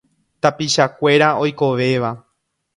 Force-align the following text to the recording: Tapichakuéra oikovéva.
Tapichakuéra 0.41 1.29
oikovéva. 1.43 2.11